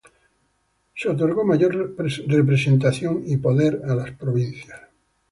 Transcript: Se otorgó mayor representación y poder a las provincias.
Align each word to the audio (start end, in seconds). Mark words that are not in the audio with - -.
Se 0.95 1.09
otorgó 1.09 1.45
mayor 1.45 1.93
representación 2.33 3.21
y 3.27 3.37
poder 3.37 3.83
a 3.87 3.93
las 3.93 4.09
provincias. 4.09 4.81